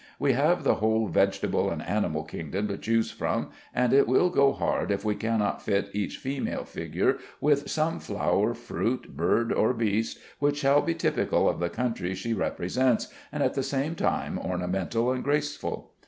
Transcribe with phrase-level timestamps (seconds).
[0.17, 4.51] We have the whole vegetable and animal kingdom to choose from, and it will go
[4.51, 10.17] hard if we cannot fit each female figure with some flower, fruit, bird, or beast,
[10.39, 15.11] which shall be typical of the country she represents and at the same time ornamental
[15.11, 15.91] and graceful.